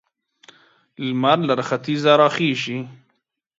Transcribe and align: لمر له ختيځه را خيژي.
لمر 1.07 1.39
له 1.47 1.63
ختيځه 1.69 2.13
را 2.19 2.27
خيژي. 2.35 2.79